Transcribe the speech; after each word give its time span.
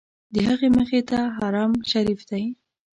د 0.33 0.35
هغې 0.47 0.67
مخې 0.77 1.01
ته 1.09 1.19
حرم 1.35 1.71
شریف 1.91 2.19
دی. 2.29 2.43